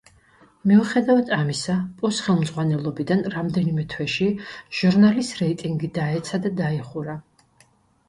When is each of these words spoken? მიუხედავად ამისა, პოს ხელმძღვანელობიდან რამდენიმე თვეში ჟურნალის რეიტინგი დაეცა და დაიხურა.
მიუხედავად 0.69 1.29
ამისა, 1.37 1.75
პოს 1.99 2.23
ხელმძღვანელობიდან 2.29 3.23
რამდენიმე 3.37 3.87
თვეში 3.95 4.33
ჟურნალის 4.81 5.33
რეიტინგი 5.45 5.95
დაეცა 6.03 6.45
და 6.49 6.57
დაიხურა. 6.67 7.21